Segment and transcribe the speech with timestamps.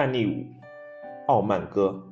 [0.00, 0.46] 案例五：
[1.26, 2.02] 傲慢哥。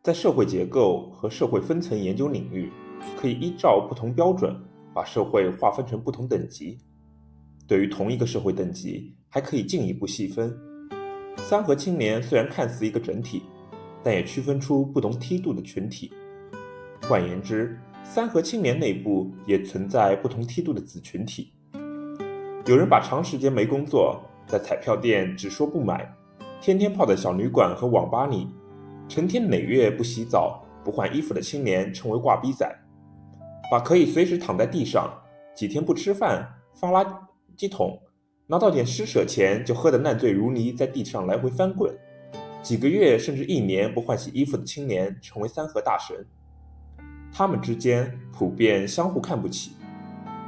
[0.00, 2.70] 在社会结构和社会分层研究领域，
[3.16, 4.56] 可以依照不同标准
[4.94, 6.78] 把社会划分成不同等级。
[7.66, 10.56] 对于同一个社会等级，还可以进一步细分。
[11.36, 13.42] 三和青年虽然看似一个整体，
[14.04, 16.12] 但也区分出不同梯度的群体。
[17.02, 21.52] 换言之，三和青年内部也存在不同梯度的子群体。
[22.66, 26.08] 有人把长时间没工作，在彩票店只说不买，
[26.64, 28.48] 天天泡在小旅馆和网吧里。
[29.06, 32.66] 成天累月不洗澡、不换衣服的青年称为挂逼仔，
[33.70, 35.12] 把可以随时躺在地上、
[35.54, 37.06] 几天不吃饭、发垃
[37.54, 38.00] 圾桶、
[38.46, 41.94] 拿到点施舍钱就喝得烂醉如泥，在地上来回翻滚，
[42.62, 46.26] 几个月甚至一年不换洗衣服的青年成为三和大神。
[47.30, 49.72] 他们之间普遍相互看不起，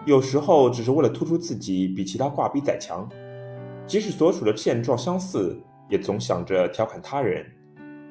[0.07, 3.07] 有时候只是为了突出自己比其他挂逼仔强，
[3.87, 7.45] 即使所处的现状相似，也总想着调侃他人。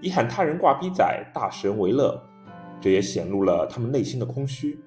[0.01, 1.03] 以喊他人挂逼仔
[1.33, 2.21] 大神为乐，
[2.79, 4.79] 这也显露了他们内心的空虚。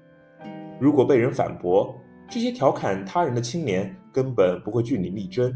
[0.79, 1.95] 如果被人反驳，
[2.29, 5.53] 这些调侃他人的青年根本不会据理力争，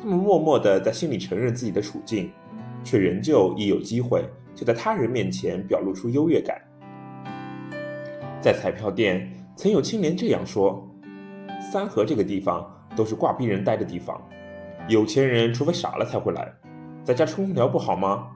[0.00, 2.30] 他们默默地在心里承认自己的处境，
[2.84, 6.60] 却仍旧一有机会就在他人面前表露出优越感。
[8.40, 10.86] 在彩票店，曾有青年这样说
[11.72, 14.20] ：“三河这个地方都是挂逼人待的地方，
[14.88, 16.52] 有钱人除非傻了才会来，
[17.04, 18.28] 在家吹空调不好吗？”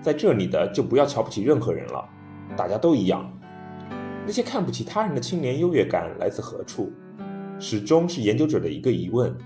[0.00, 2.08] 在这里的就不要瞧不起任何人了，
[2.56, 3.28] 大家都一样。
[4.24, 6.92] 那些看不起他人的青年优越感来自何处？
[7.58, 9.36] 始终是研究者的一个疑问。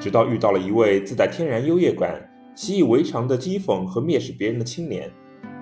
[0.00, 2.20] 直到遇到了一位自带天然优越感、
[2.56, 5.08] 习以为常的讥讽和蔑视别人的青年，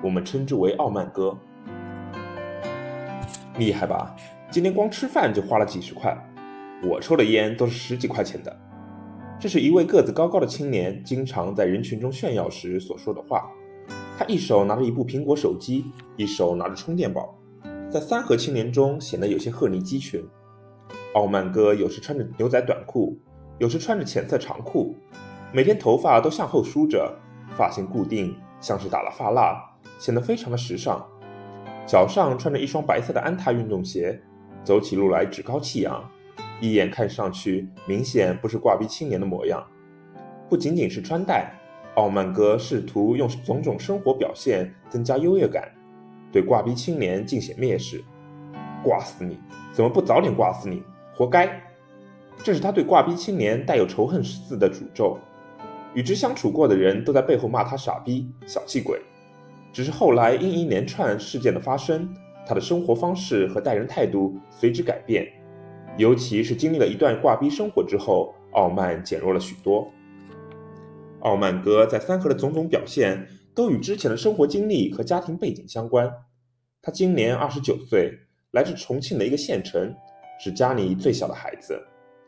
[0.02, 1.38] 我们称之为傲慢哥。
[3.58, 4.16] 厉害吧？
[4.50, 6.16] 今天光吃饭就花了几十块，
[6.82, 8.56] 我抽的烟都是十几块钱的。
[9.38, 13.50] 这是一位个子高高的青年经常在人群中炫耀时所说的话。
[14.18, 15.84] 他一手拿着一部苹果手机，
[16.16, 17.38] 一手拿着充电宝，
[17.90, 20.24] 在三和青年中显得有些鹤立鸡群。
[21.14, 23.18] 傲慢哥有时穿着牛仔短裤，
[23.58, 24.96] 有时穿着浅色长裤，
[25.52, 27.14] 每天头发都向后梳着，
[27.54, 29.62] 发型固定，像是打了发蜡，
[29.98, 31.06] 显得非常的时尚。
[31.86, 34.18] 脚上穿着一双白色的安踏运动鞋，
[34.64, 36.02] 走起路来趾高气扬，
[36.60, 39.64] 一眼看上去明显不是挂逼青年的模样。
[40.48, 41.52] 不仅仅是穿戴。
[41.96, 45.66] 傲慢哥试图用种种生活表现增加优越感，
[46.30, 48.04] 对挂逼青年尽显蔑视。
[48.82, 49.38] 挂死你！
[49.72, 50.82] 怎么不早点挂死你？
[51.14, 51.58] 活该！
[52.42, 55.18] 这是他对挂逼青年带有仇恨似的诅咒。
[55.94, 59.00] 与之相处过的人都在背后骂他傻逼、小气鬼。
[59.72, 62.14] 只是后来因一连串事件的发生，
[62.46, 65.26] 他的生活方式和待人态度随之改变。
[65.98, 69.90] 尤其是经历了一段挂逼生活之后，傲慢减弱了许多。
[71.20, 76.12] 傲慢哥在三河的种种表现，都与之前的生活经历和家庭背景相关。
[76.82, 78.12] 他今年二十九岁，
[78.52, 79.92] 来自重庆的一个县城，
[80.38, 81.80] 是家里最小的孩子，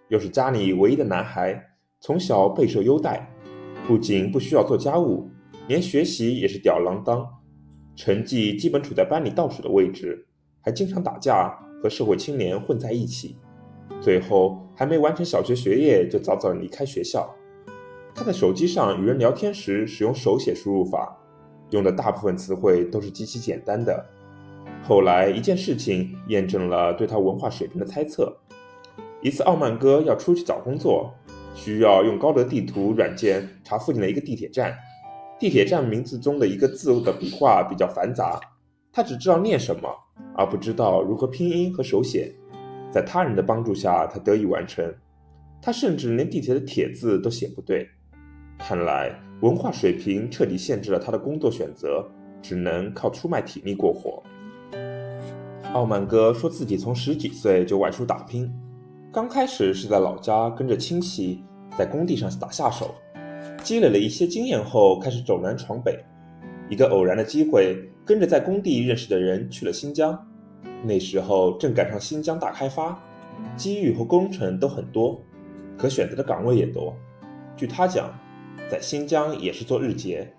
[0.09, 1.63] 又是家里唯一的男孩，
[2.01, 3.31] 从小备受优待，
[3.87, 5.29] 不仅不需要做家务，
[5.69, 7.25] 连学习也是吊儿郎当，
[7.95, 10.27] 成绩基本处在班里倒数的位置，
[10.63, 13.37] 还经常打架，和社会青年混在一起，
[14.09, 17.29] 最后还没完成小学学业就早早离开学校。
[18.15, 21.15] 他在手机上与人聊天时使用手写输入法，
[21.73, 24.03] 用的大部分词汇都是极其简单的。
[24.83, 28.35] 后来一件事情验证了对他文化水平的猜测。
[29.21, 31.13] 一次，傲慢哥要出去找工作，
[31.55, 34.75] 需要用高德地图软件查附近的一个地铁站。
[35.39, 38.41] 地铁站名字中的一个字的笔画比较繁杂，
[38.91, 39.87] 他只知道念什么，
[40.35, 42.35] 而不知道如何拼音和手写。
[42.91, 44.93] 在他人的帮助下，他得以完成。
[45.61, 47.89] 他甚至连地铁的“铁”字都写不对。
[48.59, 52.05] 看来文化水平彻底限制了他的工作选择，
[52.41, 54.23] 只能靠出卖体力过活。
[55.75, 58.51] 傲慢哥说自己从十几岁就外出打拼，
[59.13, 61.43] 刚开始是在老家跟着亲戚
[61.77, 62.95] 在工地上打下手，
[63.63, 65.99] 积累了一些经验后，开始走南闯北。
[66.71, 70.19] 一个偶然的机会，跟着在工地认识的人去了新疆。
[70.83, 72.99] 那时候正赶上新疆大开发，
[73.57, 75.21] 机遇和工程都很多，
[75.77, 76.95] 可选择的岗位也多。
[77.57, 78.11] 据他讲。
[78.71, 80.31] 在新疆也是做日结，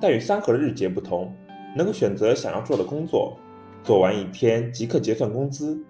[0.00, 1.34] 但与三河的日结不同，
[1.76, 3.36] 能够选择想要做的工作，
[3.82, 5.82] 做完一天即刻结算工资。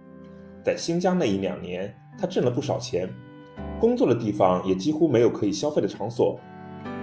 [0.64, 3.06] 在新疆那一两年，他挣了不少钱，
[3.78, 6.40] 工作的地方也几乎没有可以消费的场所。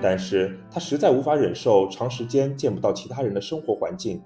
[0.01, 4.19] 但是他实在无法忍受长时间见不到其他人的生活环境，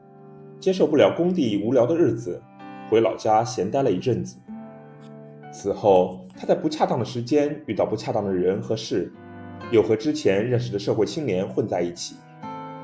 [0.62, 2.42] 接受不了工地无聊的日子，
[2.90, 4.38] 回老家闲待了一阵子。
[5.52, 9.12] 此后，他在不恰当的时间遇到不恰当的人和事。
[9.72, 12.16] 又和之前认识的社会青年混在一起，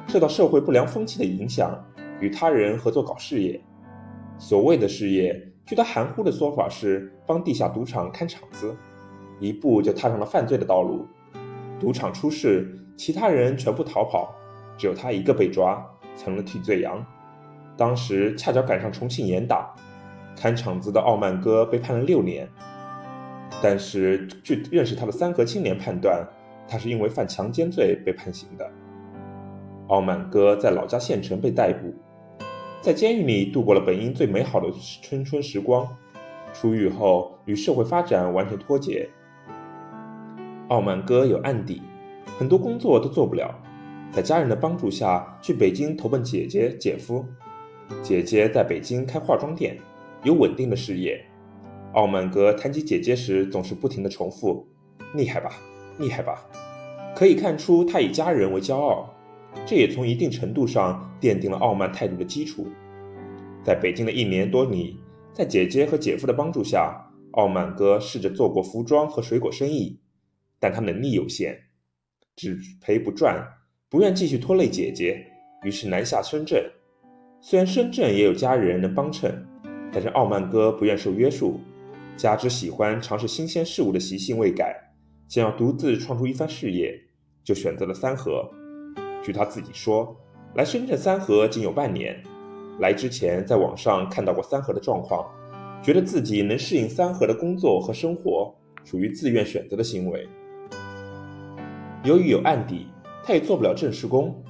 [0.07, 1.77] 受到社会不良风气的影响，
[2.19, 3.59] 与他人合作搞事业。
[4.37, 8.75] 所谓的事业，据他含糊的说法是帮地下赌场看场子，
[9.39, 11.05] 一步就踏上了犯罪的道路。
[11.79, 14.33] 赌场出事，其他人全部逃跑，
[14.77, 15.85] 只有他一个被抓，
[16.15, 17.05] 成了替罪羊。
[17.75, 19.75] 当时恰巧赶上重庆严打，
[20.39, 22.47] 看场子的傲慢哥被判了六年。
[23.61, 26.25] 但是据认识他的三河青年判断，
[26.65, 28.65] 他是因为犯强奸罪被判刑的。
[29.87, 31.93] 傲慢哥在老家县城被逮捕。
[32.81, 34.67] 在监狱里度过了本应最美好的
[35.01, 35.85] 春春时光，
[36.53, 39.09] 出狱后与社会发展完全脱节。
[40.69, 41.81] 傲慢哥有案底，
[42.37, 43.53] 很多工作都做不了，
[44.09, 47.25] 在家人的帮助下去北京投奔姐姐姐夫。
[48.01, 49.75] 姐姐在北京开化妆店，
[50.23, 51.23] 有稳定的事业。
[51.93, 54.67] 傲慢哥谈起姐姐时，总是不停地重复
[55.15, 55.51] ：“厉害吧，
[55.99, 56.45] 厉害吧。”
[57.15, 59.13] 可以看出他以家人为骄傲。
[59.65, 62.67] 这也从一定程度上奠定了傲慢态度的基础。
[63.63, 64.99] 在北京的一年多里，
[65.33, 69.99] 在姐姐和姐夫的帮助下，傲慢哥试着做过服装和水果生意，
[70.59, 71.57] 但他能力有限，
[72.35, 73.43] 只赔不赚，
[73.89, 75.25] 不愿继续拖累姐姐，
[75.63, 76.63] 于是南下深圳。
[77.41, 79.47] 虽然深圳也有家人能帮衬，
[79.91, 81.59] 但是傲慢哥不愿受约束，
[82.15, 84.75] 加之喜欢尝试新鲜事物的习性未改，
[85.27, 86.99] 想要独自创出一番事业，
[87.43, 88.49] 就选择了三河。
[89.23, 90.15] 据他自己说，
[90.55, 92.21] 来深圳三河仅有半年。
[92.79, 95.29] 来之前，在网上看到过三河的状况，
[95.83, 98.55] 觉得自己能适应三河的工作和生活，
[98.85, 100.27] 属于自愿选择的行为。
[102.05, 102.87] 由于有案底，
[103.23, 104.41] 他也做不了正式工。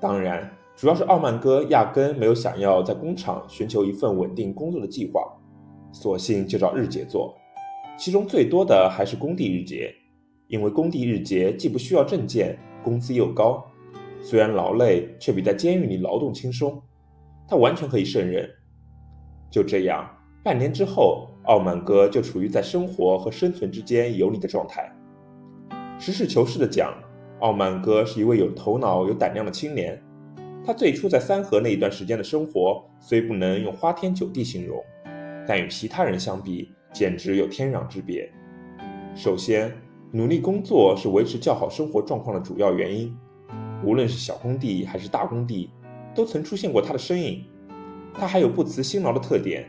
[0.00, 5.20] 当然，主要是傲慢哥压根没有想要在工厂寻求一份稳定工作的计划，
[5.90, 7.36] 索性就找日结做。
[7.98, 9.92] 其中最多的还是工地日结，
[10.46, 13.66] 因为工地日结既不需要证件，工资又高。
[14.22, 16.80] 虽然劳累，却比在监狱里劳动轻松，
[17.48, 18.48] 他完全可以胜任。
[19.50, 20.08] 就这样，
[20.44, 24.88] 半年之后，傲慢哥就处于在生活和生存之间游离的状态。
[25.98, 26.94] 实事求是的讲，
[27.40, 30.00] 傲慢哥是一位有头脑、有胆量的青年。
[30.64, 34.82] 他最初在三河那一段时间的生活，虽不能用花天酒地形容，
[35.46, 38.30] 但与其他人相比，简直有天壤之别。
[39.14, 39.72] 首先，
[40.12, 43.16] 努力工作是维持较好生活状况的主要原因。
[43.84, 45.70] 无论是小工地还是大工地，
[46.14, 47.44] 都曾出现过他的身影。
[48.12, 49.64] 他还有不辞辛劳的特点，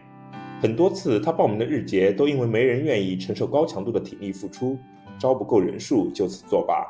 [0.59, 4.77] 很多次他报名的日结都因为没人愿意承受高强度的体力付出，
[5.19, 6.85] 招不够人数就此作罢。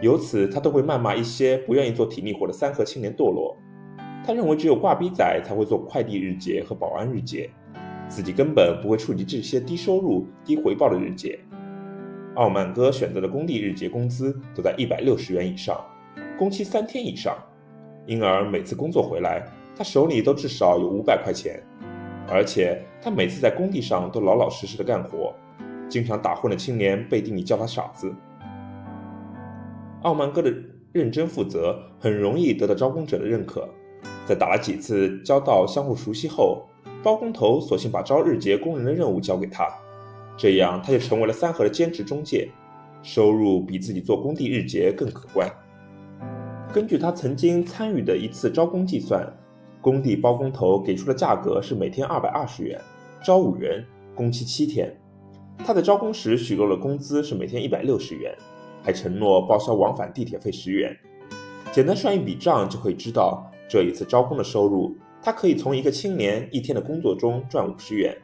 [0.00, 3.56] 由此，他都会谩骂一些不愿意做体力活的三和青年堕落。
[4.24, 7.50] 他认为只有挂逼仔才会做快递日结和保安日结，
[8.08, 11.38] 自己根本不会触及这些低收入、低回报的日结。
[12.36, 15.78] 傲慢哥选择的工地日结工资都在一百六十元以上。
[16.38, 17.36] 工期三天以上，
[18.06, 21.62] 因而每次工作回来，他手里都至少有五百块钱，
[22.26, 25.34] 而且他每次在工地上都老老实实的干活，
[25.88, 28.10] 经常打混的青年背地里叫他傻子。
[30.02, 30.52] 傲慢哥的
[30.92, 33.68] 认真负责，很容易得到招工者的认可，
[34.26, 36.62] 在打了几次交道相互熟悉后，
[37.02, 39.68] 包工头索性把招日结工人的任务交给他，
[40.38, 42.48] 这样他就成为了三河的兼职中介，
[43.02, 45.46] 收入比自己做工地日结更可观。
[46.72, 49.26] 根据他曾经参与的一次招工计算，
[49.80, 52.80] 工地包工头给出的价格是每天二百二十元，
[53.22, 54.96] 招五人，工期七天。
[55.58, 58.34] 他在招工时许诺了工资是每天一百六十元，
[58.82, 60.96] 还承诺报销往返地铁费十元。
[61.72, 68.16] 简单算一笔账就可以知道，这一次招工的收入，他可以从一个青年一天的工作中赚五十元，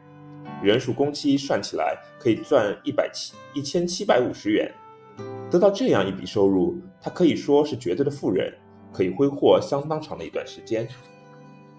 [0.61, 4.69] 人数工期算起来可以赚一百七一千七百五十元。
[5.49, 8.53] 得到这样一笔收入，他可以说是绝对的富人，
[8.91, 10.85] 可以挥霍相当长的一段时间。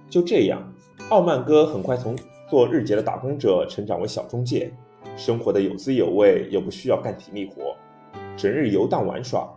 [0.09, 0.73] 就这样，
[1.11, 2.17] 傲慢哥很快从
[2.49, 4.73] 做日结的打工者成长为小中介，
[5.19, 7.68] 生活的有滋有味，又不需要干体力活，
[8.39, 9.53] 整日游荡玩耍。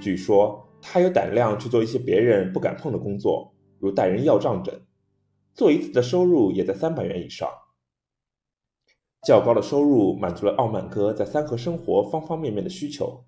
[0.00, 4.74] 据说他还有胆量去做一些别人不敢碰的工作，如带人要账等，
[5.52, 7.46] 做一次的收入也在三百元以上。
[9.26, 13.22] 较高的收入满足了傲慢哥在三河生活方方面面的需求。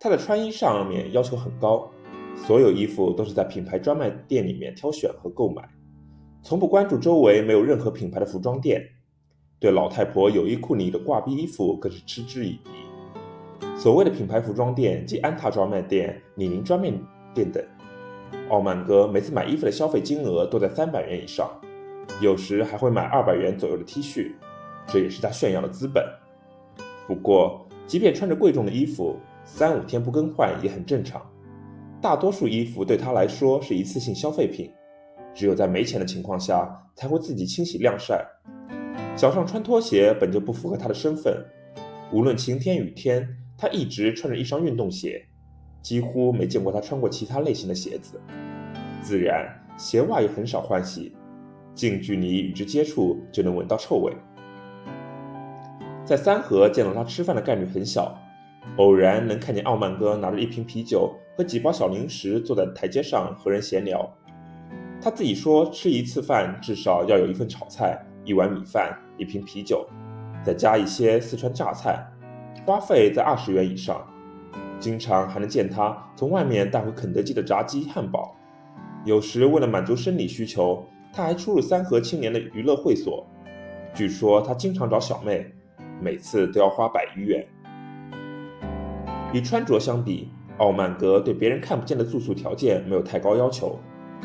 [0.00, 1.88] 他的穿衣上面要求很高，
[2.36, 5.68] 所有衣服都是在品牌专卖店里面挑选和购买，
[6.42, 8.82] 从不关注周围没有任何品牌的服装店。
[9.58, 12.70] 对老太婆有衣库里的挂壁衣服更是嗤之以鼻。
[13.76, 16.92] 所谓的品牌服装店即安踏专卖店、李宁专卖
[17.34, 17.62] 店等。
[18.48, 21.50] 傲慢哥每次买衣服的消费金额都在三百元以上，
[22.20, 24.32] 有时还会买二百元左右的 T 恤，
[24.86, 26.04] 这也是他炫耀的资本。
[27.06, 31.20] 不过，即便穿着贵重的衣服，三五天不更换也很正常。
[32.00, 34.72] 大多数衣服对他来说是一次性消费品，
[35.34, 38.24] 只有在没钱的情况下才会自己清洗晾晒。
[39.16, 41.44] 脚上穿拖鞋本就不符合他的身份，
[42.12, 43.26] 无论晴天雨天，
[43.58, 45.24] 他一直穿着一双运动鞋，
[45.82, 48.20] 几乎没见过他穿过其他类型的鞋子。
[49.02, 49.48] 自然，
[49.78, 51.14] 鞋袜也很少换洗，
[51.74, 54.12] 近距离与之接触就能闻到臭味。
[56.04, 58.16] 在三河见到他吃饭的概率很小，
[58.76, 64.08] 偶然能看见傲慢哥拿着一瓶啤酒和几包小零食坐在台阶上和人闲聊。
[65.00, 68.96] 他自己说，吃一次饭至少要有一份炒菜、一碗米饭。
[69.18, 69.88] 一瓶啤酒，
[70.44, 72.06] 再加一些四川榨菜，
[72.64, 74.00] 花费在二十元以上。
[74.78, 78.36] 经常还能见他从外面带回肯德基的炸鸡、汉堡。
[79.04, 83.26] 有时为了满足生理需求，他还出入三和青年的娱乐会所。
[83.94, 85.46] 据说他经常找小妹，
[86.00, 87.46] 每次都要花百余元。
[89.32, 93.78] 与穿着相比，傲慢哥对别人看不见的住宿条件没有太高要求，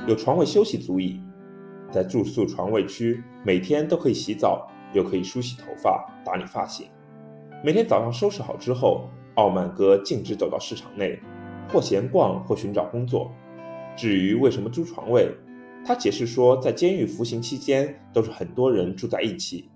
[0.07, 1.21] 有床位休息足矣。
[1.89, 4.67] 在住宿床位区，每天都可以洗澡。
[4.93, 6.85] 又可以梳洗头发、打理发型。
[7.63, 11.19] 每天早上收拾好之后，傲慢哥径直走到市场内，
[11.71, 13.31] 或闲逛，或寻找工作。
[13.95, 15.29] 至于为什么租床位，
[15.85, 19.69] 他解释说，在监狱服刑期间，都是很多人住在一起，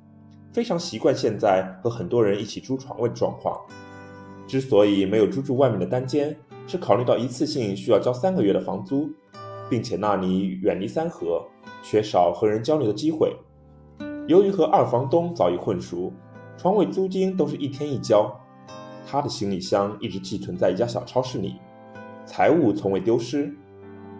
[0.51, 3.55] 非常习惯现在和很多人一起租床位的状况。
[4.47, 9.11] 之所以没有租住外面的单间，是考虑到一次性需要交三个月的房租，
[9.69, 11.45] 并且那里远离三河，
[11.83, 13.31] 缺少和人交流的机会。
[14.27, 16.11] 由于和二房东早已混熟，
[16.57, 18.33] 床位租金都是一天一交。
[19.07, 21.59] 他的行李箱一直寄存在一家小超市里，
[22.25, 23.55] 财物从未丢失。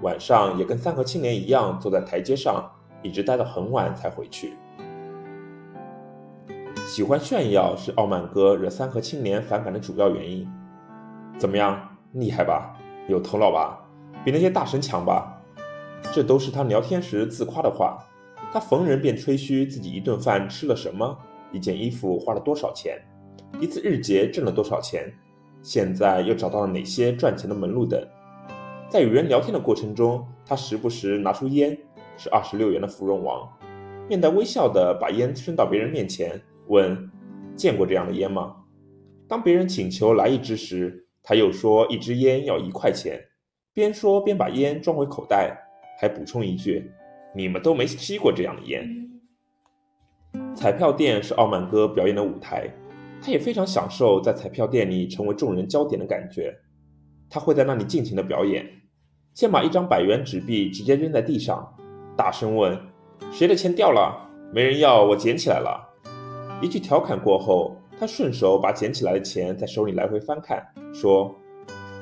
[0.02, 2.70] 晚上也跟三河青年一样，坐在台阶上，
[3.02, 4.54] 一直待到很晚才回去。
[6.86, 10.48] 喜欢炫耀是傲慢哥惹三河青年反感的主要原因。
[11.38, 12.78] 怎么样，厉害吧？
[13.08, 13.80] 有头脑吧？
[14.24, 15.42] 比那些大神强吧？
[16.14, 17.98] 这都是他聊天时自夸的话。
[18.54, 21.18] 他逢人便吹嘘自己一顿饭吃了什么，
[21.52, 23.00] 一件衣服花了多少钱，
[23.60, 25.12] 一次日结挣了多少钱，
[25.62, 28.02] 现在又找到了哪些赚钱的门路等。
[28.90, 31.78] 在与人聊天的过程中，他时不时拿出烟，
[32.18, 33.50] 是二十六元的芙蓉王，
[34.08, 37.10] 面带微笑的把烟伸到别人面前，问
[37.56, 38.56] ：“见过这样的烟吗？”
[39.28, 43.20] 当别人请求来一支时，他又说一支烟要一块钱，
[43.74, 45.58] 边说边把烟装回口袋，
[46.00, 46.92] 还补充一句。
[47.34, 48.88] 你们都没吸过这样的烟。
[50.66, 52.68] 彩票店是傲慢哥表演的舞台，
[53.22, 56.52] 他也非常享受在彩票店里成为众人焦点的感觉。
[57.30, 58.66] 他会在那里尽情的表演，
[59.36, 61.72] 先把一张百元纸币直接扔在地上，
[62.18, 62.76] 大声问
[63.32, 64.28] ：“谁的钱掉了？
[64.52, 65.88] 没人要，我捡起来了。”
[66.60, 71.32] 一句调侃过后，他顺手把捡起来的钱在手里来回翻看，说：“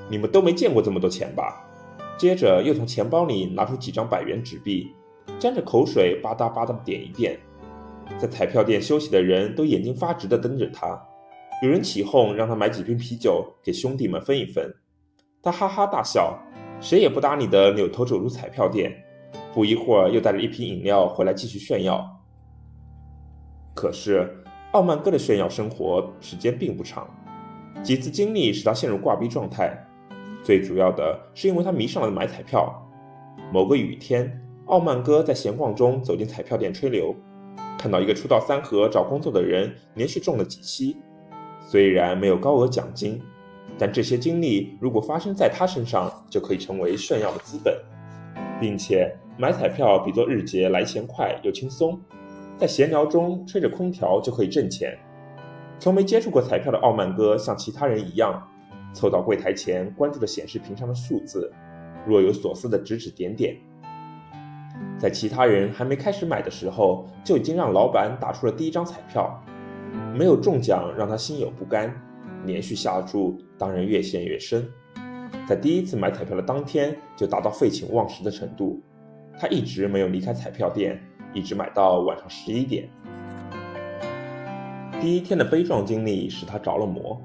[0.10, 1.70] 你们都没见过这么多钱吧？”
[2.18, 4.94] 接着又从钱包里拿出几张百元纸币。
[5.38, 7.38] 沾着口水，吧嗒吧嗒点一遍。
[8.18, 11.02] 在彩票店休息的人都眼睛发直地瞪着他。
[11.62, 14.74] 有人起哄让他买几瓶啤酒给兄弟们分一分，
[15.42, 16.38] 他哈哈大笑，
[16.82, 18.92] 谁也不搭理的扭头走入彩票店。
[19.54, 22.06] 不一会儿，又带着一瓶饮料回来继续炫耀。
[23.74, 27.08] 可是，傲慢哥的炫耀生活时间并不长，
[27.84, 29.78] 几次经历使他陷入挂逼状态。
[30.44, 32.74] 最主要的是因为他迷上了买彩票。
[33.52, 34.40] 某个雨天。
[34.68, 37.14] 傲慢哥在闲逛中走进彩票店吹牛，
[37.78, 40.96] 看到一个初到三河找工作的人连续中了几期，
[41.60, 43.22] 虽然没有高额奖金，
[43.78, 47.78] 但这些经历如果发生在他身上，就可以成为炫耀的资本，
[48.60, 52.00] 并且买彩票比做日结来钱快又轻松，
[52.58, 54.98] 在闲聊中吹着空调就可以挣钱。
[55.80, 58.48] 从没接触过彩票的傲慢哥像其他人一样，
[58.94, 61.52] 凑到柜台前关注着显示屏上的数字，
[62.08, 63.58] 若有所思地指指点点。
[65.04, 69.38] 在其他人还没开始买的时候，就已经让老板打出了第一张彩票，
[70.18, 71.94] 没有中奖让他心有不甘，
[72.46, 74.66] 连续下注当然越陷越深。
[75.46, 78.82] 在第一次买彩票的当天就达到废寝忘食的程度，
[79.38, 80.98] 他一直没有离开彩票店，
[81.34, 82.90] 一直买到晚上十一点。
[85.02, 87.22] 第一天的悲壮经历使他着了魔。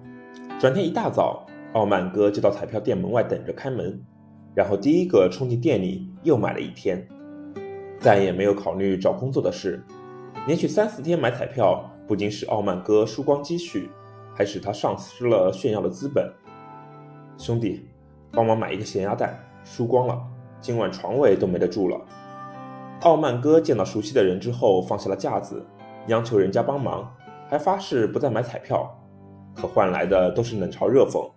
[0.58, 4.04] 转天一大早，傲慢哥就到彩票店门外等着开门，
[4.52, 7.06] 然后第一个冲进店里又买了一天。
[8.00, 9.84] 再也没有考虑找工作的事，
[10.46, 13.90] 连续三四天买彩票，不仅使傲慢哥输光积蓄，
[14.34, 16.32] 还使他丧失了炫耀的资本。
[17.36, 17.88] 兄弟，
[18.30, 20.20] 帮忙买一个咸鸭蛋，输光了，
[20.60, 22.00] 今晚床位都没得住了。
[23.02, 25.64] 傲慢哥见到熟悉的人之后，放下了架子，
[26.06, 27.12] 央求人家帮忙，
[27.48, 28.88] 还发誓不再买彩票，
[29.56, 31.28] 可换来的都是冷嘲热讽。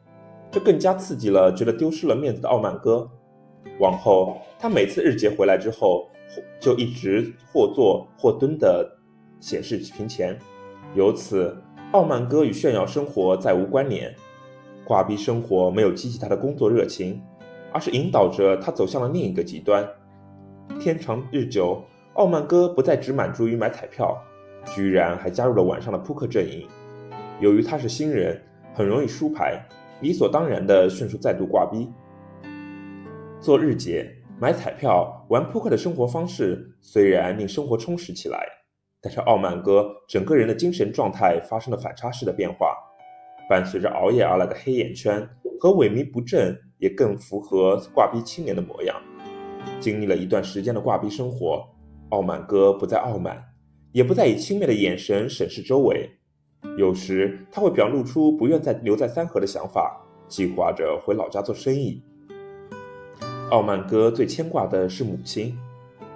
[0.52, 3.10] 这更加刺激了觉得丢失了面子的傲慢哥。
[3.80, 6.10] 往后，他每次日结回来之后，
[6.60, 8.90] 就一直或坐或蹲的
[9.40, 10.38] 显示屏前，
[10.94, 11.56] 由此，
[11.92, 14.14] 傲慢哥与炫耀生活再无关联。
[14.84, 17.22] 挂逼生活没有激起他的工作热情，
[17.72, 19.88] 而是引导着他走向了另一个极端。
[20.80, 21.82] 天长日久，
[22.14, 24.18] 傲慢哥不再只满足于买彩票，
[24.66, 26.68] 居然还加入了晚上的扑克阵营。
[27.40, 28.42] 由于他是新人，
[28.74, 29.64] 很容易输牌，
[30.02, 31.90] 理所当然的迅速再度挂逼。
[33.40, 38.44] 做日结、买彩票、玩扑克的生活方式虽然令生活充实起来，
[39.00, 42.76] 但是傲慢哥整个人的精神状态发生了反差式的变化。
[43.48, 45.22] 伴随着熬夜而来的黑眼圈
[45.60, 49.00] 和萎靡不振，也更符合挂逼青年的模样。
[49.80, 51.64] 经历了一段时间的挂逼生活，
[52.10, 53.40] 傲慢哥不再傲慢，
[53.92, 56.10] 也不再以轻蔑的眼神审视周围。
[56.80, 62.04] 有时他会表露出不愿再留在三河的想法，计划着回老家做生意。
[63.52, 65.58] 傲慢哥最牵挂的是母亲，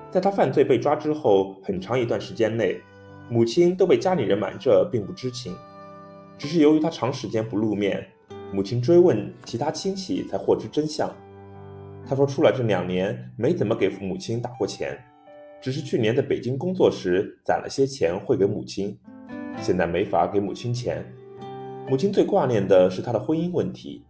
[0.09, 2.79] 在他犯罪被抓之后，很长一段时间内，
[3.29, 5.53] 母亲都被家里人瞒着，并不知情。
[6.37, 8.07] 只是由于他长时间不露面，
[8.53, 11.13] 母亲追问其他亲戚才获知真相。
[12.07, 14.97] 他说，出来这两年没怎么给父母亲打过钱，
[15.61, 18.97] 只是去年在北京工作时攒了些钱汇给母亲，
[19.59, 21.05] 现在没法给母亲钱。
[21.89, 24.05] 母亲最挂念的是他的婚姻问题，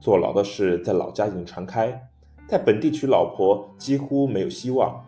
[0.00, 2.08] 坐牢的事在老家已经传开，
[2.48, 5.04] 在本地娶老婆几乎没有希望。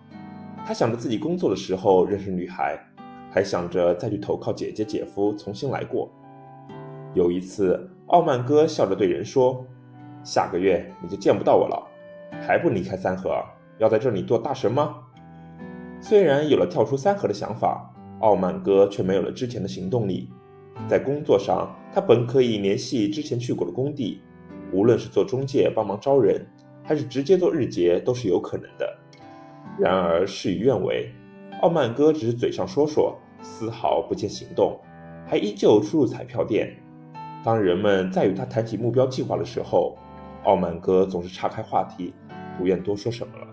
[0.67, 2.79] 他想着自己工作的时候认识女孩，
[3.31, 6.11] 还想着再去投靠姐姐姐夫重新来过。
[7.13, 9.65] 有一次，傲慢哥笑着对人说
[10.25, 11.87] ：“下个月你就见不到我了，
[12.41, 13.31] 还不离开三河，
[13.79, 14.97] 要在这里做大神吗？”
[16.01, 20.31] 虽然有了跳出三河的想法，傲慢哥却没有了之前的行动力。
[20.89, 24.21] 在工作上，他本可以联系之前去过的工地，
[24.73, 26.45] 无论是做中介帮忙招人，
[26.85, 28.99] 还是直接做日结，都是有可能的。
[29.79, 31.11] 然而事与愿违，
[31.63, 34.79] 傲慢哥只是嘴上说说，丝毫不见行动，
[35.27, 36.77] 还依旧出入彩票店。
[37.43, 39.97] 当人们再与他谈起目标计划的时候，
[40.45, 42.15] 傲慢哥总是岔开话题，
[42.59, 43.44] 不愿多说什么了。